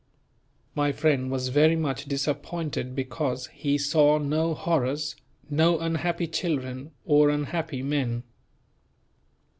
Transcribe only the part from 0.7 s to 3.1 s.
My friend was very much disappointed